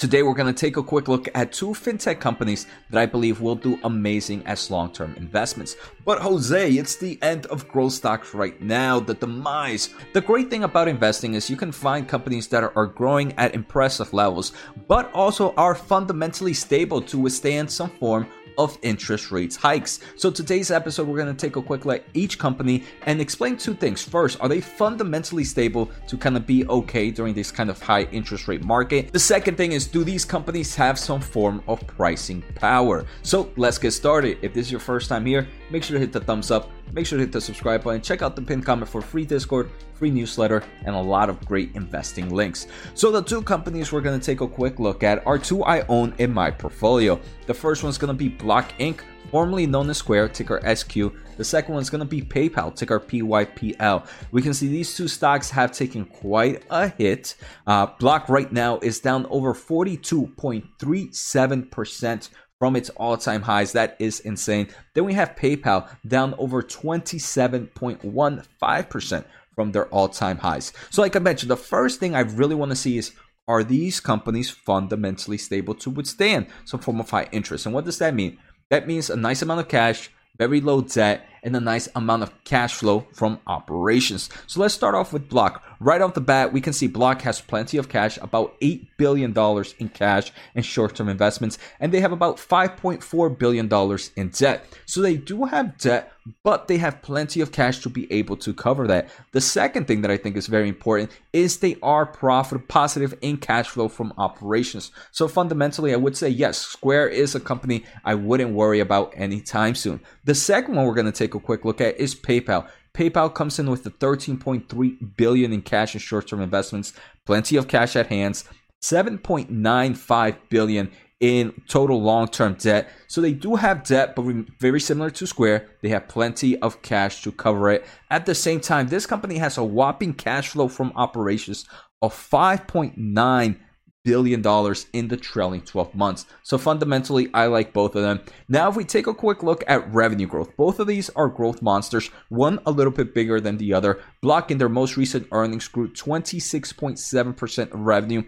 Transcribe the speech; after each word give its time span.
Today, 0.00 0.22
we're 0.22 0.32
going 0.32 0.46
to 0.46 0.58
take 0.58 0.78
a 0.78 0.82
quick 0.82 1.08
look 1.08 1.28
at 1.34 1.52
two 1.52 1.74
fintech 1.74 2.20
companies 2.20 2.66
that 2.88 2.98
I 2.98 3.04
believe 3.04 3.42
will 3.42 3.54
do 3.54 3.78
amazing 3.84 4.42
as 4.46 4.70
long 4.70 4.90
term 4.94 5.14
investments. 5.18 5.76
But, 6.06 6.22
Jose, 6.22 6.72
it's 6.72 6.96
the 6.96 7.18
end 7.20 7.44
of 7.48 7.68
growth 7.68 7.92
stocks 7.92 8.32
right 8.32 8.58
now, 8.62 8.98
the 8.98 9.12
demise. 9.12 9.90
The 10.14 10.22
great 10.22 10.48
thing 10.48 10.64
about 10.64 10.88
investing 10.88 11.34
is 11.34 11.50
you 11.50 11.56
can 11.58 11.70
find 11.70 12.08
companies 12.08 12.48
that 12.48 12.64
are 12.64 12.86
growing 12.86 13.34
at 13.34 13.54
impressive 13.54 14.14
levels, 14.14 14.54
but 14.88 15.12
also 15.12 15.52
are 15.56 15.74
fundamentally 15.74 16.54
stable 16.54 17.02
to 17.02 17.18
withstand 17.18 17.70
some 17.70 17.90
form 17.90 18.26
of 18.60 18.78
interest 18.82 19.32
rates 19.32 19.56
hikes. 19.56 20.00
So 20.16 20.30
today's 20.30 20.70
episode, 20.70 21.08
we're 21.08 21.16
going 21.16 21.34
to 21.34 21.46
take 21.46 21.56
a 21.56 21.62
quick 21.62 21.86
look 21.86 21.96
at 21.96 22.04
each 22.12 22.38
company 22.38 22.84
and 23.06 23.18
explain 23.18 23.56
two 23.56 23.72
things. 23.72 24.02
First, 24.02 24.38
are 24.40 24.48
they 24.48 24.60
fundamentally 24.60 25.44
stable 25.44 25.90
to 26.08 26.18
kind 26.18 26.36
of 26.36 26.46
be 26.46 26.66
okay 26.66 27.10
during 27.10 27.32
this 27.32 27.50
kind 27.50 27.70
of 27.70 27.80
high 27.80 28.02
interest 28.12 28.48
rate 28.48 28.62
market? 28.62 29.12
The 29.12 29.18
second 29.18 29.56
thing 29.56 29.72
is, 29.72 29.86
do 29.86 30.04
these 30.04 30.26
companies 30.26 30.74
have 30.74 30.98
some 30.98 31.22
form 31.22 31.62
of 31.66 31.84
pricing 31.86 32.42
power? 32.54 33.06
So 33.22 33.50
let's 33.56 33.78
get 33.78 33.92
started. 33.92 34.36
If 34.42 34.52
this 34.52 34.66
is 34.66 34.70
your 34.70 34.80
first 34.80 35.08
time 35.08 35.24
here, 35.24 35.48
make 35.70 35.82
sure 35.82 35.94
to 35.94 36.00
hit 36.00 36.12
the 36.12 36.20
thumbs 36.20 36.50
up 36.50 36.70
Make 36.92 37.06
sure 37.06 37.18
to 37.18 37.24
hit 37.24 37.32
the 37.32 37.40
subscribe 37.40 37.84
button. 37.84 38.00
Check 38.00 38.22
out 38.22 38.34
the 38.34 38.42
pinned 38.42 38.66
comment 38.66 38.90
for 38.90 39.00
free 39.00 39.24
Discord, 39.24 39.70
free 39.94 40.10
newsletter, 40.10 40.64
and 40.84 40.96
a 40.96 41.00
lot 41.00 41.30
of 41.30 41.44
great 41.46 41.72
investing 41.74 42.30
links. 42.30 42.66
So 42.94 43.12
the 43.12 43.22
two 43.22 43.42
companies 43.42 43.92
we're 43.92 44.00
going 44.00 44.18
to 44.18 44.24
take 44.24 44.40
a 44.40 44.48
quick 44.48 44.80
look 44.80 45.04
at 45.04 45.24
are 45.26 45.38
two 45.38 45.62
I 45.62 45.86
own 45.86 46.14
in 46.18 46.32
my 46.32 46.50
portfolio. 46.50 47.20
The 47.46 47.54
first 47.54 47.84
one's 47.84 47.98
going 47.98 48.12
to 48.12 48.18
be 48.18 48.28
Block 48.28 48.72
Inc., 48.78 49.02
formerly 49.30 49.66
known 49.66 49.90
as 49.90 49.98
Square, 49.98 50.30
ticker 50.30 50.60
SQ. 50.74 50.94
The 51.36 51.44
second 51.44 51.74
one's 51.74 51.90
going 51.90 52.00
to 52.00 52.04
be 52.04 52.22
PayPal, 52.22 52.74
ticker 52.74 52.98
PYPL. 52.98 54.04
We 54.32 54.42
can 54.42 54.52
see 54.52 54.66
these 54.66 54.96
two 54.96 55.06
stocks 55.06 55.48
have 55.50 55.70
taken 55.70 56.04
quite 56.04 56.64
a 56.70 56.88
hit. 56.88 57.36
Uh, 57.66 57.86
Block 57.98 58.28
right 58.28 58.52
now 58.52 58.80
is 58.80 58.98
down 58.98 59.26
over 59.30 59.54
42.37% 59.54 62.28
from 62.60 62.76
its 62.76 62.90
all 62.90 63.16
time 63.16 63.42
highs. 63.42 63.72
That 63.72 63.96
is 63.98 64.20
insane. 64.20 64.68
Then 64.94 65.04
we 65.04 65.14
have 65.14 65.34
PayPal 65.34 65.88
down 66.06 66.34
over 66.38 66.62
27.15% 66.62 69.24
from 69.56 69.72
their 69.72 69.86
all 69.86 70.08
time 70.08 70.38
highs. 70.38 70.72
So, 70.90 71.02
like 71.02 71.16
I 71.16 71.18
mentioned, 71.18 71.50
the 71.50 71.56
first 71.56 71.98
thing 71.98 72.14
I 72.14 72.20
really 72.20 72.54
want 72.54 72.70
to 72.70 72.76
see 72.76 72.98
is 72.98 73.10
are 73.48 73.64
these 73.64 73.98
companies 73.98 74.48
fundamentally 74.48 75.38
stable 75.38 75.74
to 75.74 75.90
withstand 75.90 76.46
some 76.64 76.78
form 76.78 77.00
of 77.00 77.10
high 77.10 77.26
interest? 77.32 77.66
And 77.66 77.74
what 77.74 77.84
does 77.84 77.98
that 77.98 78.14
mean? 78.14 78.38
That 78.68 78.86
means 78.86 79.10
a 79.10 79.16
nice 79.16 79.42
amount 79.42 79.58
of 79.58 79.66
cash, 79.66 80.08
very 80.38 80.60
low 80.60 80.82
debt, 80.82 81.26
and 81.42 81.56
a 81.56 81.60
nice 81.60 81.88
amount 81.94 82.22
of 82.22 82.44
cash 82.44 82.74
flow 82.74 83.06
from 83.12 83.40
operations. 83.46 84.28
So 84.46 84.60
let's 84.60 84.74
start 84.74 84.94
off 84.94 85.12
with 85.12 85.28
Block. 85.28 85.62
Right 85.80 86.02
off 86.02 86.14
the 86.14 86.20
bat, 86.20 86.52
we 86.52 86.60
can 86.60 86.72
see 86.72 86.86
Block 86.86 87.22
has 87.22 87.40
plenty 87.40 87.78
of 87.78 87.88
cash, 87.88 88.18
about 88.18 88.60
$8 88.60 88.86
billion 88.98 89.34
in 89.78 89.88
cash 89.88 90.30
and 90.54 90.64
short 90.64 90.94
term 90.94 91.08
investments, 91.08 91.58
and 91.80 91.92
they 91.92 92.00
have 92.00 92.12
about 92.12 92.36
$5.4 92.36 93.38
billion 93.38 93.98
in 94.16 94.28
debt. 94.28 94.64
So 94.84 95.00
they 95.00 95.16
do 95.16 95.44
have 95.44 95.78
debt, 95.78 96.12
but 96.42 96.68
they 96.68 96.76
have 96.78 97.02
plenty 97.02 97.40
of 97.40 97.52
cash 97.52 97.78
to 97.80 97.88
be 97.88 98.10
able 98.12 98.36
to 98.38 98.52
cover 98.52 98.86
that. 98.86 99.08
The 99.32 99.40
second 99.40 99.86
thing 99.86 100.02
that 100.02 100.10
I 100.10 100.16
think 100.16 100.36
is 100.36 100.46
very 100.46 100.68
important 100.68 101.10
is 101.32 101.58
they 101.58 101.76
are 101.82 102.04
profit 102.04 102.68
positive 102.68 103.14
in 103.20 103.38
cash 103.38 103.68
flow 103.68 103.88
from 103.88 104.12
operations. 104.18 104.90
So 105.12 105.28
fundamentally, 105.28 105.92
I 105.92 105.96
would 105.96 106.16
say 106.16 106.28
yes, 106.28 106.58
Square 106.58 107.08
is 107.08 107.34
a 107.34 107.40
company 107.40 107.84
I 108.04 108.14
wouldn't 108.14 108.52
worry 108.52 108.80
about 108.80 109.14
anytime 109.16 109.74
soon. 109.74 110.00
The 110.24 110.34
second 110.34 110.76
one 110.76 110.86
we're 110.86 110.94
going 110.94 111.06
to 111.06 111.12
take 111.12 111.29
a 111.34 111.40
quick 111.40 111.64
look 111.64 111.80
at 111.80 111.98
is 111.98 112.14
PayPal. 112.14 112.68
PayPal 112.94 113.32
comes 113.32 113.58
in 113.58 113.70
with 113.70 113.84
the 113.84 113.90
13.3 113.90 115.16
billion 115.16 115.52
in 115.52 115.62
cash 115.62 115.94
and 115.94 116.02
short-term 116.02 116.40
investments, 116.40 116.92
plenty 117.24 117.56
of 117.56 117.68
cash 117.68 117.94
at 117.96 118.08
hands, 118.08 118.44
7.95 118.82 120.36
billion 120.48 120.90
in 121.20 121.52
total 121.68 122.02
long-term 122.02 122.54
debt. 122.54 122.90
So 123.06 123.20
they 123.20 123.32
do 123.32 123.56
have 123.56 123.84
debt, 123.84 124.16
but 124.16 124.24
very 124.58 124.80
similar 124.80 125.10
to 125.10 125.26
Square, 125.26 125.68
they 125.82 125.90
have 125.90 126.08
plenty 126.08 126.58
of 126.60 126.82
cash 126.82 127.22
to 127.22 127.30
cover 127.30 127.70
it. 127.70 127.86
At 128.10 128.26
the 128.26 128.34
same 128.34 128.60
time, 128.60 128.88
this 128.88 129.06
company 129.06 129.36
has 129.38 129.58
a 129.58 129.64
whopping 129.64 130.14
cash 130.14 130.48
flow 130.48 130.68
from 130.68 130.92
operations 130.96 131.66
of 132.02 132.14
5.9 132.14 133.56
billion 134.04 134.42
dollars 134.42 134.86
in 134.92 135.08
the 135.08 135.16
trailing 135.16 135.60
12 135.60 135.94
months. 135.94 136.26
So 136.42 136.58
fundamentally, 136.58 137.28
I 137.34 137.46
like 137.46 137.72
both 137.72 137.94
of 137.94 138.02
them. 138.02 138.20
Now, 138.48 138.68
if 138.68 138.76
we 138.76 138.84
take 138.84 139.06
a 139.06 139.14
quick 139.14 139.42
look 139.42 139.62
at 139.66 139.92
revenue 139.92 140.26
growth, 140.26 140.56
both 140.56 140.80
of 140.80 140.86
these 140.86 141.10
are 141.10 141.28
growth 141.28 141.62
monsters, 141.62 142.10
one 142.28 142.60
a 142.66 142.70
little 142.70 142.92
bit 142.92 143.14
bigger 143.14 143.40
than 143.40 143.58
the 143.58 143.74
other. 143.74 144.00
Block 144.22 144.50
in 144.50 144.58
their 144.58 144.68
most 144.68 144.96
recent 144.96 145.26
earnings 145.32 145.68
grew 145.68 145.88
26.7% 145.92 147.72
of 147.72 147.80
revenue 147.80 148.22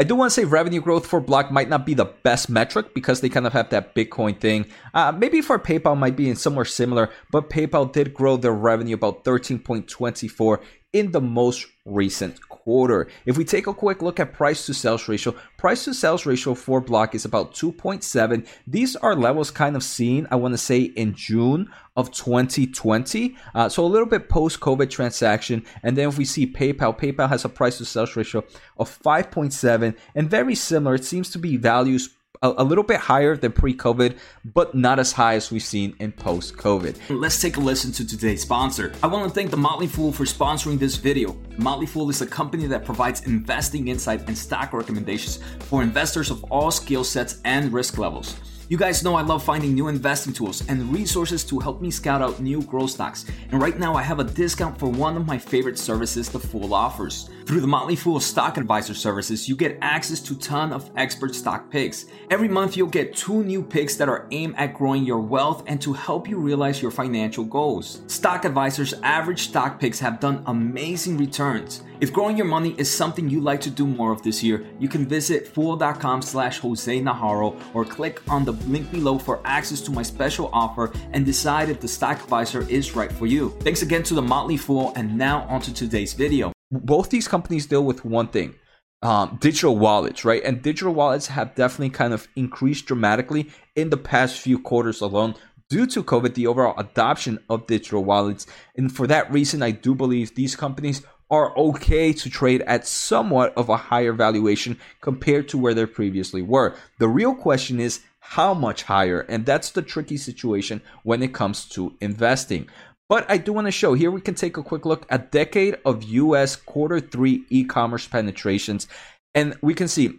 I 0.00 0.04
do 0.04 0.14
want 0.14 0.30
to 0.30 0.34
say 0.34 0.44
revenue 0.44 0.80
growth 0.80 1.08
for 1.08 1.20
Block 1.20 1.50
might 1.50 1.68
not 1.68 1.84
be 1.84 1.92
the 1.92 2.04
best 2.04 2.48
metric 2.48 2.94
because 2.94 3.20
they 3.20 3.28
kind 3.28 3.48
of 3.48 3.52
have 3.52 3.70
that 3.70 3.96
Bitcoin 3.96 4.40
thing. 4.40 4.66
Uh, 4.94 5.10
maybe 5.10 5.40
for 5.40 5.58
PayPal 5.58 5.98
might 5.98 6.14
be 6.14 6.30
in 6.30 6.36
somewhere 6.36 6.64
similar, 6.64 7.10
but 7.32 7.50
PayPal 7.50 7.92
did 7.92 8.14
grow 8.14 8.36
their 8.36 8.52
revenue 8.52 8.94
about 8.94 9.24
13.24 9.24 10.62
in 10.92 11.10
the 11.10 11.20
most 11.20 11.66
recent 11.88 12.40
quarter. 12.48 13.08
If 13.24 13.38
we 13.38 13.44
take 13.44 13.66
a 13.66 13.74
quick 13.74 14.02
look 14.02 14.20
at 14.20 14.32
price 14.32 14.66
to 14.66 14.74
sales 14.74 15.08
ratio, 15.08 15.34
price 15.56 15.84
to 15.84 15.94
sales 15.94 16.26
ratio 16.26 16.54
for 16.54 16.80
Block 16.80 17.14
is 17.14 17.24
about 17.24 17.54
2.7. 17.54 18.46
These 18.66 18.94
are 18.96 19.16
levels 19.16 19.50
kind 19.50 19.74
of 19.74 19.82
seen, 19.82 20.26
I 20.30 20.36
want 20.36 20.52
to 20.52 20.58
say, 20.58 20.82
in 20.82 21.14
June 21.14 21.70
of 21.96 22.12
2020. 22.12 23.36
Uh, 23.54 23.68
so 23.68 23.84
a 23.84 23.86
little 23.86 24.06
bit 24.06 24.28
post 24.28 24.60
COVID 24.60 24.90
transaction. 24.90 25.64
And 25.82 25.96
then 25.96 26.08
if 26.08 26.18
we 26.18 26.24
see 26.24 26.46
PayPal, 26.46 26.98
PayPal 26.98 27.28
has 27.28 27.44
a 27.44 27.48
price 27.48 27.78
to 27.78 27.84
sales 27.84 28.14
ratio 28.16 28.44
of 28.76 29.02
5.7 29.02 29.96
and 30.14 30.30
very 30.30 30.54
similar. 30.54 30.96
It 30.96 31.04
seems 31.04 31.30
to 31.30 31.38
be 31.38 31.56
values 31.56 32.17
a, 32.42 32.54
a 32.58 32.64
little 32.64 32.84
bit 32.84 33.00
higher 33.00 33.36
than 33.36 33.52
pre 33.52 33.74
COVID, 33.74 34.18
but 34.44 34.74
not 34.74 34.98
as 34.98 35.12
high 35.12 35.34
as 35.34 35.50
we've 35.50 35.62
seen 35.62 35.94
in 35.98 36.12
post 36.12 36.56
COVID. 36.56 36.98
Let's 37.08 37.40
take 37.40 37.56
a 37.56 37.60
listen 37.60 37.92
to 37.92 38.06
today's 38.06 38.42
sponsor. 38.42 38.92
I 39.02 39.06
want 39.06 39.28
to 39.28 39.34
thank 39.34 39.50
The 39.50 39.56
Motley 39.56 39.86
Fool 39.86 40.12
for 40.12 40.24
sponsoring 40.24 40.78
this 40.78 40.96
video. 40.96 41.36
Motley 41.56 41.86
Fool 41.86 42.10
is 42.10 42.22
a 42.22 42.26
company 42.26 42.66
that 42.66 42.84
provides 42.84 43.26
investing 43.26 43.88
insight 43.88 44.26
and 44.28 44.36
stock 44.36 44.72
recommendations 44.72 45.40
for 45.60 45.82
investors 45.82 46.30
of 46.30 46.44
all 46.44 46.70
skill 46.70 47.04
sets 47.04 47.40
and 47.44 47.72
risk 47.72 47.98
levels. 47.98 48.36
You 48.70 48.76
guys 48.76 49.02
know 49.02 49.14
I 49.14 49.22
love 49.22 49.42
finding 49.42 49.72
new 49.72 49.88
investing 49.88 50.34
tools 50.34 50.62
and 50.68 50.92
resources 50.92 51.42
to 51.44 51.58
help 51.58 51.80
me 51.80 51.90
scout 51.90 52.20
out 52.20 52.38
new 52.38 52.60
growth 52.60 52.90
stocks. 52.90 53.24
And 53.50 53.62
right 53.62 53.78
now 53.78 53.94
I 53.94 54.02
have 54.02 54.18
a 54.18 54.24
discount 54.24 54.78
for 54.78 54.90
one 54.90 55.16
of 55.16 55.26
my 55.26 55.38
favorite 55.38 55.78
services 55.78 56.28
the 56.28 56.38
Fool 56.38 56.74
offers. 56.74 57.30
Through 57.48 57.62
the 57.62 57.66
Motley 57.66 57.96
Fool 57.96 58.20
Stock 58.20 58.58
Advisor 58.58 58.92
services, 58.92 59.48
you 59.48 59.56
get 59.56 59.78
access 59.80 60.20
to 60.20 60.38
ton 60.38 60.70
of 60.70 60.90
expert 60.96 61.34
stock 61.34 61.70
picks. 61.70 62.04
Every 62.28 62.46
month 62.46 62.76
you'll 62.76 62.88
get 62.88 63.16
two 63.16 63.42
new 63.42 63.62
picks 63.62 63.96
that 63.96 64.06
are 64.06 64.28
aimed 64.32 64.54
at 64.58 64.74
growing 64.74 65.02
your 65.02 65.20
wealth 65.20 65.64
and 65.66 65.80
to 65.80 65.94
help 65.94 66.28
you 66.28 66.36
realize 66.38 66.82
your 66.82 66.90
financial 66.90 67.44
goals. 67.44 68.02
Stock 68.06 68.44
Advisor's 68.44 68.92
average 69.02 69.44
stock 69.44 69.80
picks 69.80 69.98
have 69.98 70.20
done 70.20 70.42
amazing 70.44 71.16
returns. 71.16 71.82
If 72.02 72.12
growing 72.12 72.36
your 72.36 72.44
money 72.44 72.74
is 72.76 72.90
something 72.90 73.30
you'd 73.30 73.44
like 73.44 73.62
to 73.62 73.70
do 73.70 73.86
more 73.86 74.12
of 74.12 74.22
this 74.22 74.42
year, 74.42 74.66
you 74.78 74.90
can 74.90 75.06
visit 75.06 75.48
fool.com 75.48 76.20
slash 76.20 76.58
Jose 76.58 77.00
Najarro 77.00 77.58
or 77.72 77.86
click 77.86 78.20
on 78.28 78.44
the 78.44 78.52
link 78.68 78.90
below 78.90 79.16
for 79.18 79.40
access 79.46 79.80
to 79.80 79.90
my 79.90 80.02
special 80.02 80.50
offer 80.52 80.92
and 81.14 81.24
decide 81.24 81.70
if 81.70 81.80
the 81.80 81.88
stock 81.88 82.22
advisor 82.22 82.68
is 82.68 82.94
right 82.94 83.10
for 83.10 83.24
you. 83.24 83.56
Thanks 83.60 83.80
again 83.80 84.02
to 84.02 84.12
the 84.12 84.20
Motley 84.20 84.58
Fool 84.58 84.92
and 84.96 85.16
now 85.16 85.46
onto 85.48 85.72
today's 85.72 86.12
video. 86.12 86.52
Both 86.70 87.10
these 87.10 87.28
companies 87.28 87.66
deal 87.66 87.84
with 87.84 88.04
one 88.04 88.28
thing. 88.28 88.54
Um, 89.00 89.38
digital 89.40 89.78
wallets, 89.78 90.24
right? 90.24 90.42
And 90.42 90.60
digital 90.60 90.92
wallets 90.92 91.28
have 91.28 91.54
definitely 91.54 91.90
kind 91.90 92.12
of 92.12 92.26
increased 92.34 92.86
dramatically 92.86 93.48
in 93.76 93.90
the 93.90 93.96
past 93.96 94.40
few 94.40 94.58
quarters 94.58 95.00
alone 95.00 95.36
due 95.70 95.86
to 95.86 96.02
COVID, 96.02 96.34
the 96.34 96.46
overall 96.46 96.74
adoption 96.78 97.38
of 97.48 97.66
digital 97.66 98.04
wallets. 98.04 98.46
And 98.76 98.94
for 98.94 99.06
that 99.06 99.30
reason, 99.30 99.62
I 99.62 99.70
do 99.70 99.94
believe 99.94 100.34
these 100.34 100.56
companies 100.56 101.02
are 101.30 101.56
okay 101.56 102.12
to 102.12 102.30
trade 102.30 102.62
at 102.62 102.86
somewhat 102.86 103.52
of 103.56 103.68
a 103.68 103.76
higher 103.76 104.12
valuation 104.12 104.78
compared 105.00 105.48
to 105.48 105.58
where 105.58 105.74
they 105.74 105.86
previously 105.86 106.42
were. 106.42 106.74
The 106.98 107.08
real 107.08 107.34
question 107.34 107.80
is 107.80 108.00
how 108.20 108.52
much 108.54 108.82
higher? 108.82 109.20
And 109.20 109.46
that's 109.46 109.70
the 109.70 109.82
tricky 109.82 110.16
situation 110.16 110.82
when 111.02 111.22
it 111.22 111.34
comes 111.34 111.66
to 111.70 111.96
investing. 112.00 112.68
But 113.08 113.30
I 113.30 113.38
do 113.38 113.52
want 113.52 113.66
to 113.66 113.70
show 113.70 113.94
here 113.94 114.10
we 114.10 114.20
can 114.20 114.34
take 114.34 114.56
a 114.56 114.62
quick 114.62 114.84
look 114.84 115.06
at 115.08 115.32
decade 115.32 115.78
of 115.84 116.02
US 116.04 116.56
quarter 116.56 117.00
3 117.00 117.44
e-commerce 117.48 118.06
penetrations. 118.06 118.86
And 119.34 119.56
we 119.62 119.74
can 119.74 119.88
see 119.88 120.18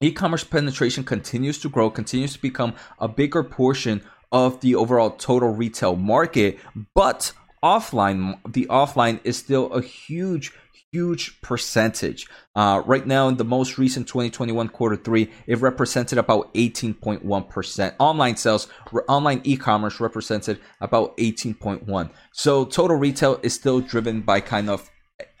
e-commerce 0.00 0.44
penetration 0.44 1.04
continues 1.04 1.58
to 1.60 1.68
grow, 1.68 1.90
continues 1.90 2.34
to 2.34 2.42
become 2.42 2.74
a 2.98 3.08
bigger 3.08 3.42
portion 3.42 4.02
of 4.30 4.60
the 4.60 4.74
overall 4.74 5.10
total 5.10 5.50
retail 5.50 5.96
market, 5.96 6.58
but 6.94 7.32
offline, 7.62 8.38
the 8.50 8.66
offline 8.70 9.20
is 9.24 9.36
still 9.36 9.72
a 9.72 9.82
huge, 9.82 10.52
huge 10.92 11.40
percentage. 11.40 12.26
Uh, 12.54 12.82
right 12.84 13.06
now, 13.06 13.28
in 13.28 13.36
the 13.36 13.44
most 13.44 13.78
recent 13.78 14.06
2021 14.06 14.68
quarter 14.68 14.96
three, 14.96 15.30
it 15.46 15.58
represented 15.60 16.18
about 16.18 16.52
18.1%. 16.54 17.94
Online 17.98 18.36
sales, 18.36 18.68
online 19.08 19.40
e-commerce 19.44 19.98
represented 20.00 20.60
about 20.80 21.16
18.1. 21.16 22.10
So 22.32 22.66
total 22.66 22.96
retail 22.96 23.40
is 23.42 23.54
still 23.54 23.80
driven 23.80 24.20
by 24.20 24.40
kind 24.40 24.68
of 24.68 24.90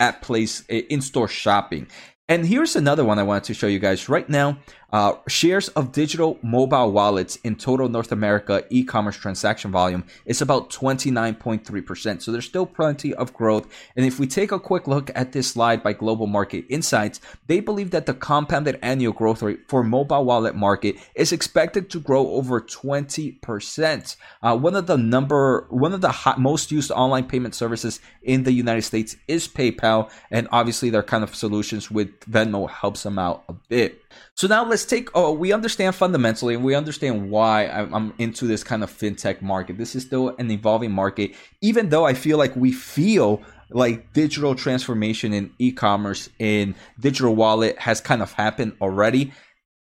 at 0.00 0.22
place 0.22 0.64
in-store 0.68 1.28
shopping. 1.28 1.86
And 2.28 2.46
here's 2.46 2.76
another 2.76 3.04
one 3.04 3.18
I 3.18 3.24
wanted 3.24 3.44
to 3.44 3.54
show 3.54 3.66
you 3.66 3.78
guys 3.78 4.08
right 4.08 4.28
now. 4.28 4.58
Uh, 4.92 5.14
shares 5.26 5.68
of 5.68 5.90
digital 5.90 6.38
mobile 6.42 6.92
wallets 6.92 7.36
in 7.36 7.56
total 7.56 7.88
North 7.88 8.12
America 8.12 8.62
e-commerce 8.68 9.16
transaction 9.16 9.70
volume 9.70 10.04
is 10.26 10.42
about 10.42 10.68
29.3%. 10.68 12.20
So 12.20 12.30
there's 12.30 12.44
still 12.44 12.66
plenty 12.66 13.14
of 13.14 13.32
growth. 13.32 13.66
And 13.96 14.04
if 14.04 14.20
we 14.20 14.26
take 14.26 14.52
a 14.52 14.60
quick 14.60 14.86
look 14.86 15.10
at 15.14 15.32
this 15.32 15.48
slide 15.48 15.82
by 15.82 15.94
Global 15.94 16.26
Market 16.26 16.66
Insights, 16.68 17.20
they 17.46 17.60
believe 17.60 17.90
that 17.92 18.04
the 18.04 18.12
compounded 18.12 18.78
annual 18.82 19.14
growth 19.14 19.42
rate 19.42 19.60
for 19.66 19.82
mobile 19.82 20.26
wallet 20.26 20.54
market 20.54 20.96
is 21.14 21.32
expected 21.32 21.88
to 21.90 21.98
grow 21.98 22.28
over 22.32 22.60
20%. 22.60 24.16
Uh, 24.42 24.56
one 24.58 24.76
of 24.76 24.86
the 24.86 24.98
number, 24.98 25.66
one 25.70 25.94
of 25.94 26.02
the 26.02 26.10
hot, 26.10 26.38
most 26.38 26.70
used 26.70 26.90
online 26.90 27.24
payment 27.24 27.54
services 27.54 28.00
in 28.22 28.42
the 28.42 28.52
United 28.52 28.82
States 28.82 29.16
is 29.26 29.48
PayPal, 29.48 30.10
and 30.30 30.48
obviously 30.52 30.90
their 30.90 31.02
kind 31.02 31.24
of 31.24 31.34
solutions 31.34 31.90
with 31.90 32.20
Venmo 32.20 32.68
helps 32.68 33.04
them 33.04 33.18
out 33.18 33.44
a 33.48 33.54
bit. 33.54 34.01
So 34.34 34.46
now 34.46 34.64
let's 34.64 34.84
take. 34.84 35.08
Oh, 35.14 35.32
we 35.32 35.52
understand 35.52 35.94
fundamentally, 35.94 36.54
and 36.54 36.64
we 36.64 36.74
understand 36.74 37.30
why 37.30 37.66
I'm 37.66 38.14
into 38.18 38.46
this 38.46 38.64
kind 38.64 38.82
of 38.82 38.90
fintech 38.90 39.42
market. 39.42 39.78
This 39.78 39.94
is 39.94 40.04
still 40.04 40.34
an 40.38 40.50
evolving 40.50 40.92
market, 40.92 41.34
even 41.60 41.88
though 41.88 42.06
I 42.06 42.14
feel 42.14 42.38
like 42.38 42.54
we 42.56 42.72
feel 42.72 43.42
like 43.70 44.12
digital 44.12 44.54
transformation 44.54 45.32
in 45.32 45.50
e-commerce 45.58 46.28
in 46.38 46.74
digital 47.00 47.34
wallet 47.34 47.78
has 47.78 48.00
kind 48.00 48.22
of 48.22 48.32
happened 48.32 48.76
already. 48.80 49.32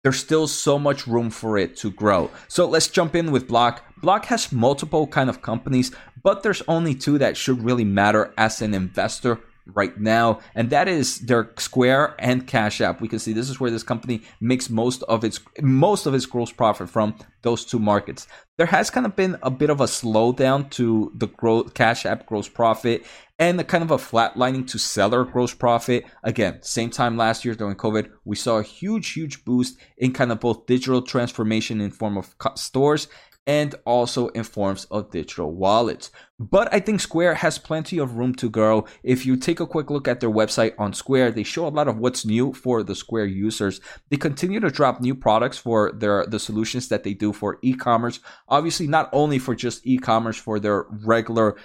There's 0.04 0.20
still 0.20 0.48
so 0.48 0.78
much 0.78 1.08
room 1.08 1.30
for 1.30 1.58
it 1.58 1.78
to 1.78 1.92
grow. 1.92 2.30
So 2.50 2.68
let's 2.68 2.90
jump 2.90 3.16
in 3.16 3.32
with 3.32 3.48
Block. 3.48 3.84
Block 4.02 4.26
has 4.26 4.52
multiple 4.52 5.08
kind 5.08 5.30
of 5.30 5.42
companies, 5.42 5.92
but 6.24 6.44
there's 6.44 6.62
only 6.68 6.94
two 6.94 7.18
that 7.20 7.38
should 7.38 7.64
really 7.64 7.86
matter 7.86 8.34
as 8.38 8.62
an 8.62 8.74
investor 8.74 9.40
right 9.66 9.98
now, 10.00 10.40
and 10.56 10.70
that 10.70 10.88
is 10.88 11.20
their 11.20 11.52
Square 11.58 12.16
and 12.20 12.46
Cash 12.48 12.82
App. 12.82 13.02
We 13.02 13.08
can 13.08 13.20
see 13.20 13.34
this 13.34 13.50
is 13.50 13.60
where 13.60 13.72
this 13.72 13.84
company 13.84 14.22
makes 14.42 14.70
most 14.70 15.04
of 15.04 15.24
its 15.24 15.40
most 15.62 16.06
of 16.06 16.14
its 16.14 16.26
gross 16.26 16.52
profit 16.52 16.90
from 16.90 17.16
those 17.42 17.66
two 17.66 17.80
markets. 17.80 18.28
There 18.58 18.68
has 18.68 18.90
kind 18.90 19.06
of 19.06 19.16
been 19.16 19.38
a 19.42 19.50
bit 19.50 19.70
of 19.70 19.82
a 19.82 19.86
slowdown 19.86 20.70
to 20.72 21.12
the 21.16 21.28
growth 21.28 21.74
Cash 21.74 22.06
App 22.06 22.26
gross 22.26 22.48
profit 22.48 23.06
and 23.40 23.60
a 23.60 23.64
kind 23.64 23.84
of 23.84 23.92
a 23.92 23.98
flatlining 23.98 24.68
to 24.70 24.78
seller 24.78 25.24
gross 25.24 25.54
profit. 25.54 26.06
Again, 26.24 26.60
same 26.62 26.90
time 26.90 27.18
last 27.18 27.44
year 27.44 27.56
during 27.56 27.76
COVID, 27.76 28.10
we 28.26 28.36
saw 28.36 28.58
a 28.58 28.64
huge, 28.64 29.14
huge 29.14 29.44
boost 29.44 29.78
in 29.98 30.14
kind 30.14 30.32
of 30.32 30.40
both 30.40 30.66
digital 30.66 31.02
transformation 31.02 31.82
in 31.82 31.92
form 31.92 32.18
of 32.18 32.36
stores 32.56 33.08
and 33.46 33.76
also 33.86 34.30
in 34.30 34.44
forms 34.44 34.86
of 34.86 35.12
digital 35.12 35.52
wallets. 35.52 36.12
But 36.40 36.74
I 36.74 36.80
think 36.80 37.02
Square 37.02 37.36
has 37.36 37.58
plenty 37.58 37.98
of 37.98 38.16
room 38.16 38.34
to 38.36 38.50
grow. 38.50 38.86
If 39.04 39.26
you 39.26 39.36
take 39.36 39.60
a 39.60 39.68
quick 39.68 39.90
look 39.90 40.08
at 40.08 40.20
their 40.20 40.30
website 40.30 40.74
on 40.78 40.94
Square, 40.94 41.32
they 41.32 41.44
show 41.44 41.68
a 41.68 41.70
lot 41.70 41.88
of 41.88 41.98
what's 41.98 42.26
new 42.26 42.54
for 42.54 42.84
the 42.84 42.96
Square 42.96 43.26
users. 43.26 43.82
They 44.10 44.18
continue 44.18 44.60
to 44.62 44.70
drop 44.70 45.02
new 45.02 45.16
products 45.16 45.58
for 45.58 45.92
their 45.92 46.26
the 46.26 46.40
solutions 46.40 46.88
that 46.88 47.04
they 47.04 47.14
do 47.14 47.34
for 47.34 47.60
e-commerce. 47.62 48.20
Obviously, 48.48 48.88
not 48.88 49.10
only 49.12 49.40
for 49.40 49.56
just 49.56 49.86
e-commerce, 49.86 50.38
for 50.38 50.60
their 50.60 50.86
regular 50.90 51.58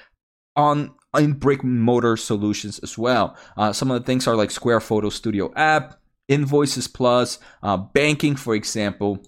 on 0.56 0.94
in 1.16 1.32
brick 1.32 1.64
motor 1.64 2.16
solutions 2.16 2.78
as 2.80 2.98
well. 2.98 3.36
Uh, 3.56 3.72
some 3.72 3.90
of 3.90 4.00
the 4.00 4.06
things 4.06 4.26
are 4.26 4.36
like 4.36 4.50
Square 4.50 4.80
Photo 4.80 5.08
Studio 5.08 5.52
app, 5.54 6.00
Invoices 6.28 6.88
Plus, 6.88 7.38
uh, 7.62 7.76
banking, 7.76 8.36
for 8.36 8.54
example. 8.54 9.24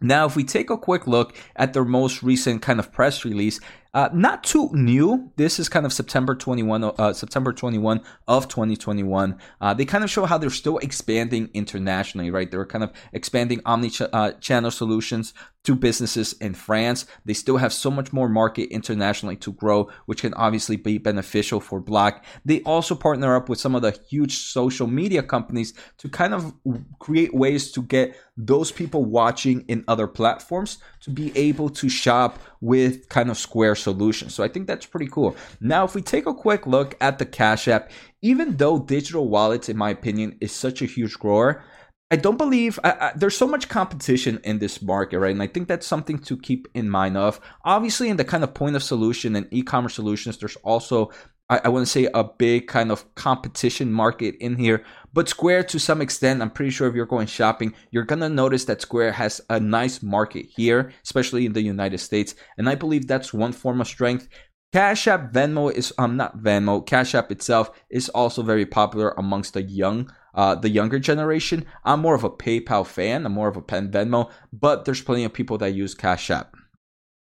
Now, 0.00 0.26
if 0.26 0.36
we 0.36 0.44
take 0.44 0.68
a 0.68 0.76
quick 0.76 1.06
look 1.06 1.34
at 1.56 1.72
their 1.72 1.84
most 1.84 2.22
recent 2.22 2.60
kind 2.60 2.78
of 2.78 2.92
press 2.92 3.24
release, 3.24 3.60
uh, 3.96 4.10
not 4.12 4.44
too 4.44 4.68
new. 4.74 5.32
This 5.36 5.58
is 5.58 5.70
kind 5.70 5.86
of 5.86 5.92
September 5.92 6.34
21, 6.34 6.84
uh, 6.84 7.14
September 7.14 7.50
21 7.50 8.02
of 8.28 8.46
2021. 8.46 9.38
Uh, 9.58 9.72
they 9.72 9.86
kind 9.86 10.04
of 10.04 10.10
show 10.10 10.26
how 10.26 10.36
they're 10.36 10.50
still 10.50 10.76
expanding 10.78 11.48
internationally, 11.54 12.30
right? 12.30 12.50
They're 12.50 12.66
kind 12.66 12.84
of 12.84 12.92
expanding 13.14 13.62
omni-channel 13.64 14.66
uh, 14.66 14.70
solutions 14.70 15.32
to 15.64 15.74
businesses 15.74 16.34
in 16.34 16.52
France. 16.52 17.06
They 17.24 17.32
still 17.32 17.56
have 17.56 17.72
so 17.72 17.90
much 17.90 18.12
more 18.12 18.28
market 18.28 18.68
internationally 18.70 19.34
to 19.36 19.52
grow, 19.52 19.88
which 20.04 20.20
can 20.20 20.34
obviously 20.34 20.76
be 20.76 20.98
beneficial 20.98 21.58
for 21.58 21.80
Block. 21.80 22.22
They 22.44 22.60
also 22.64 22.94
partner 22.94 23.34
up 23.34 23.48
with 23.48 23.58
some 23.58 23.74
of 23.74 23.80
the 23.80 23.98
huge 24.08 24.36
social 24.36 24.86
media 24.86 25.22
companies 25.22 25.72
to 25.98 26.10
kind 26.10 26.34
of 26.34 26.54
create 26.98 27.34
ways 27.34 27.72
to 27.72 27.82
get 27.82 28.14
those 28.36 28.70
people 28.70 29.06
watching 29.06 29.62
in 29.62 29.84
other 29.88 30.06
platforms 30.06 30.78
to 31.06 31.10
be 31.12 31.36
able 31.36 31.70
to 31.70 31.88
shop 31.88 32.40
with 32.60 33.08
kind 33.08 33.30
of 33.30 33.38
Square 33.38 33.76
solutions. 33.76 34.34
So 34.34 34.42
I 34.42 34.48
think 34.48 34.66
that's 34.66 34.86
pretty 34.86 35.06
cool. 35.06 35.36
Now, 35.60 35.84
if 35.84 35.94
we 35.94 36.02
take 36.02 36.26
a 36.26 36.34
quick 36.34 36.66
look 36.66 36.96
at 37.00 37.20
the 37.20 37.24
Cash 37.24 37.68
App, 37.68 37.92
even 38.22 38.56
though 38.56 38.80
digital 38.80 39.28
wallets, 39.28 39.68
in 39.68 39.76
my 39.76 39.90
opinion, 39.90 40.36
is 40.40 40.50
such 40.50 40.82
a 40.82 40.86
huge 40.86 41.14
grower, 41.14 41.62
I 42.10 42.16
don't 42.16 42.36
believe 42.36 42.80
I, 42.82 42.90
I, 42.90 43.12
there's 43.14 43.36
so 43.36 43.46
much 43.46 43.68
competition 43.68 44.40
in 44.42 44.58
this 44.58 44.82
market, 44.82 45.20
right? 45.20 45.30
And 45.30 45.42
I 45.42 45.46
think 45.46 45.68
that's 45.68 45.86
something 45.86 46.18
to 46.18 46.36
keep 46.36 46.66
in 46.74 46.90
mind 46.90 47.16
of. 47.16 47.40
Obviously, 47.64 48.08
in 48.08 48.16
the 48.16 48.24
kind 48.24 48.42
of 48.42 48.52
point 48.52 48.74
of 48.74 48.82
solution 48.82 49.36
and 49.36 49.46
e-commerce 49.52 49.94
solutions, 49.94 50.38
there's 50.38 50.56
also 50.56 51.12
I, 51.48 51.60
I 51.64 51.68
want 51.68 51.86
to 51.86 51.90
say 51.90 52.08
a 52.12 52.24
big 52.24 52.66
kind 52.66 52.90
of 52.90 53.14
competition 53.14 53.92
market 53.92 54.34
in 54.40 54.56
here. 54.56 54.84
But 55.16 55.30
Square, 55.30 55.64
to 55.64 55.78
some 55.78 56.02
extent, 56.02 56.42
I'm 56.42 56.50
pretty 56.50 56.70
sure 56.70 56.86
if 56.86 56.94
you're 56.94 57.06
going 57.06 57.26
shopping, 57.26 57.72
you're 57.90 58.04
gonna 58.04 58.28
notice 58.28 58.66
that 58.66 58.82
Square 58.82 59.12
has 59.12 59.40
a 59.48 59.58
nice 59.58 60.02
market 60.02 60.44
here, 60.54 60.92
especially 61.02 61.46
in 61.46 61.54
the 61.54 61.62
United 61.62 62.00
States. 62.00 62.34
And 62.58 62.68
I 62.68 62.74
believe 62.74 63.06
that's 63.06 63.32
one 63.32 63.52
form 63.52 63.80
of 63.80 63.86
strength. 63.86 64.28
Cash 64.74 65.08
App, 65.08 65.32
Venmo 65.32 65.72
is 65.72 65.90
um 65.96 66.18
not 66.18 66.42
Venmo. 66.42 66.86
Cash 66.86 67.14
App 67.14 67.32
itself 67.32 67.70
is 67.88 68.10
also 68.10 68.42
very 68.42 68.66
popular 68.66 69.14
amongst 69.16 69.54
the 69.54 69.62
young, 69.62 70.12
uh, 70.34 70.54
the 70.54 70.68
younger 70.68 70.98
generation. 70.98 71.64
I'm 71.82 72.00
more 72.00 72.14
of 72.14 72.24
a 72.24 72.28
PayPal 72.28 72.86
fan. 72.86 73.24
I'm 73.24 73.32
more 73.32 73.48
of 73.48 73.56
a 73.56 73.62
Pen 73.62 73.90
Venmo, 73.90 74.30
but 74.52 74.84
there's 74.84 75.00
plenty 75.00 75.24
of 75.24 75.32
people 75.32 75.56
that 75.58 75.72
use 75.72 75.94
Cash 75.94 76.30
App 76.30 76.55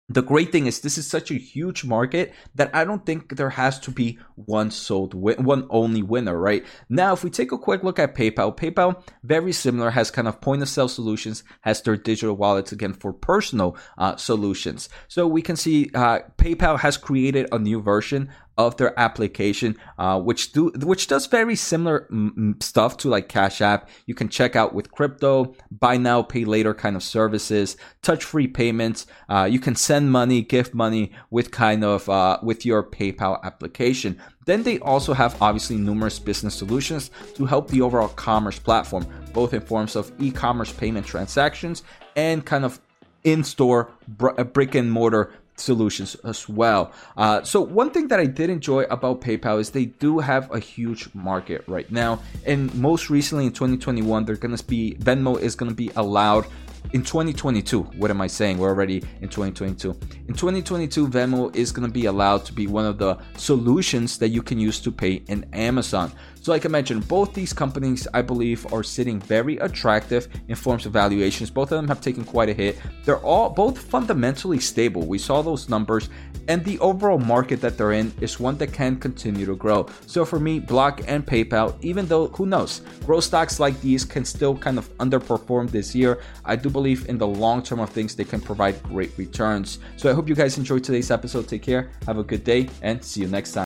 the 0.08 0.22
great 0.22 0.52
thing 0.52 0.66
is 0.66 0.80
this 0.80 0.98
is 0.98 1.06
such 1.06 1.30
a 1.30 1.34
huge 1.34 1.82
market 1.82 2.34
that 2.54 2.74
I 2.74 2.84
don't 2.84 3.06
think 3.06 3.36
there 3.36 3.50
has 3.50 3.80
to 3.80 3.90
be 3.90 4.18
one 4.34 4.70
sold 4.70 5.14
one 5.14 5.66
only 5.70 6.02
winner, 6.02 6.38
right? 6.38 6.64
Now, 6.90 7.14
if 7.14 7.24
we 7.24 7.30
take 7.30 7.52
a 7.52 7.58
quick 7.58 7.82
look 7.82 7.98
at 7.98 8.14
PayPal, 8.14 8.54
PayPal 8.54 9.02
very 9.22 9.52
similar 9.52 9.90
has 9.90 10.10
kind 10.10 10.28
of 10.28 10.42
point 10.42 10.60
of 10.60 10.68
sale 10.68 10.88
solutions, 10.88 11.42
has 11.62 11.80
their 11.80 11.96
digital 11.96 12.36
wallets 12.36 12.70
again 12.70 12.92
for 12.92 13.14
personal 13.14 13.78
uh, 13.96 14.16
solutions. 14.16 14.90
So 15.08 15.26
we 15.26 15.40
can 15.40 15.56
see 15.56 15.90
uh, 15.94 16.20
PayPal 16.36 16.80
has 16.80 16.98
created 16.98 17.48
a 17.50 17.58
new 17.58 17.80
version 17.80 18.30
of 18.56 18.76
their 18.76 18.98
application, 18.98 19.76
uh, 19.98 20.20
which 20.20 20.52
do 20.52 20.70
which 20.76 21.06
does 21.06 21.26
very 21.26 21.56
similar 21.56 22.06
m- 22.10 22.56
stuff 22.60 22.96
to 22.98 23.08
like 23.08 23.28
Cash 23.28 23.60
App. 23.60 23.88
You 24.06 24.14
can 24.14 24.28
check 24.28 24.56
out 24.56 24.74
with 24.74 24.92
crypto, 24.92 25.54
buy 25.70 25.96
now, 25.96 26.22
pay 26.22 26.44
later 26.44 26.74
kind 26.74 26.96
of 26.96 27.02
services, 27.02 27.76
touch 28.02 28.24
free 28.24 28.46
payments. 28.46 29.06
Uh, 29.28 29.48
you 29.50 29.58
can 29.58 29.74
send 29.74 30.12
money, 30.12 30.42
gift 30.42 30.74
money 30.74 31.12
with 31.30 31.50
kind 31.50 31.84
of 31.84 32.08
uh, 32.08 32.38
with 32.42 32.64
your 32.64 32.82
PayPal 32.82 33.42
application. 33.42 34.20
Then 34.46 34.62
they 34.62 34.78
also 34.80 35.14
have 35.14 35.40
obviously 35.40 35.76
numerous 35.76 36.18
business 36.18 36.54
solutions 36.54 37.10
to 37.34 37.46
help 37.46 37.68
the 37.68 37.80
overall 37.80 38.08
commerce 38.08 38.58
platform, 38.58 39.06
both 39.32 39.54
in 39.54 39.62
forms 39.62 39.96
of 39.96 40.12
e-commerce 40.20 40.70
payment 40.70 41.06
transactions 41.06 41.82
and 42.14 42.44
kind 42.44 42.64
of 42.64 42.78
in-store 43.24 43.90
brick 44.06 44.74
and 44.74 44.92
mortar 44.92 45.32
solutions 45.56 46.16
as 46.24 46.48
well. 46.48 46.92
Uh, 47.16 47.42
so 47.42 47.60
one 47.60 47.90
thing 47.90 48.08
that 48.08 48.20
I 48.20 48.26
did 48.26 48.50
enjoy 48.50 48.82
about 48.84 49.20
PayPal 49.20 49.60
is 49.60 49.70
they 49.70 49.86
do 49.86 50.18
have 50.18 50.50
a 50.52 50.58
huge 50.58 51.08
market 51.14 51.64
right 51.66 51.90
now, 51.90 52.20
and 52.44 52.74
most 52.74 53.10
recently 53.10 53.46
in 53.46 53.52
2021, 53.52 54.24
they're 54.24 54.36
gonna 54.36 54.58
be 54.66 54.96
Venmo 55.00 55.38
is 55.38 55.54
gonna 55.54 55.74
be 55.74 55.90
allowed 55.96 56.46
in 56.92 57.02
2022 57.02 57.82
what 57.96 58.10
am 58.10 58.20
i 58.20 58.26
saying? 58.26 58.58
We're 58.58 58.68
already 58.68 58.98
in 59.20 59.28
2022 59.28 59.90
in 60.28 60.34
2022 60.34 61.08
venmo 61.08 61.54
is 61.54 61.72
going 61.72 61.86
to 61.86 61.92
be 61.92 62.06
allowed 62.06 62.44
to 62.46 62.52
be 62.52 62.66
one 62.66 62.84
of 62.84 62.98
the 62.98 63.18
solutions 63.36 64.18
that 64.18 64.28
you 64.28 64.42
can 64.42 64.58
use 64.58 64.80
to 64.80 64.92
pay 64.92 65.14
in 65.28 65.44
amazon. 65.52 66.12
So 66.40 66.52
like 66.52 66.66
i 66.66 66.68
mentioned 66.68 67.08
both 67.08 67.32
these 67.32 67.52
companies 67.52 68.06
i 68.12 68.20
believe 68.22 68.70
are 68.72 68.82
sitting 68.82 69.18
very 69.18 69.56
attractive 69.58 70.28
in 70.48 70.54
forms 70.54 70.86
of 70.86 70.92
valuations. 70.92 71.50
Both 71.50 71.72
of 71.72 71.78
them 71.78 71.88
have 71.88 72.00
taken 72.00 72.24
quite 72.24 72.48
a 72.48 72.54
hit. 72.54 72.78
They're 73.04 73.18
all 73.18 73.50
both 73.50 73.78
fundamentally 73.78 74.60
stable. 74.60 75.06
We 75.06 75.18
saw 75.18 75.42
those 75.42 75.68
numbers 75.68 76.10
and 76.48 76.62
the 76.64 76.78
overall 76.80 77.18
market 77.18 77.60
that 77.62 77.78
they're 77.78 77.92
in 77.92 78.12
is 78.20 78.38
one 78.38 78.58
that 78.58 78.72
can 78.72 78.96
continue 78.96 79.46
to 79.46 79.56
grow. 79.56 79.86
So 80.06 80.24
for 80.24 80.38
me 80.38 80.60
block 80.60 81.00
and 81.06 81.24
paypal 81.26 81.76
even 81.80 82.06
though 82.06 82.28
who 82.28 82.46
knows? 82.46 82.82
Growth 83.06 83.24
stocks 83.24 83.58
like 83.58 83.80
these 83.80 84.04
can 84.04 84.24
still 84.24 84.56
kind 84.56 84.78
of 84.78 84.92
underperform 84.98 85.70
this 85.70 85.94
year. 85.94 86.20
I 86.44 86.56
do 86.56 86.70
believe 86.74 87.08
in 87.08 87.16
the 87.16 87.26
long 87.26 87.62
term 87.62 87.80
of 87.80 87.88
things, 87.88 88.14
they 88.14 88.24
can 88.24 88.42
provide 88.42 88.82
great 88.82 89.12
returns. 89.16 89.78
So 89.96 90.10
I 90.10 90.12
hope 90.12 90.28
you 90.28 90.34
guys 90.34 90.58
enjoyed 90.58 90.84
today's 90.84 91.10
episode. 91.10 91.48
Take 91.48 91.62
care, 91.62 91.88
have 92.06 92.18
a 92.18 92.24
good 92.24 92.44
day, 92.44 92.68
and 92.82 93.02
see 93.02 93.22
you 93.22 93.28
next 93.28 93.52
time. 93.52 93.62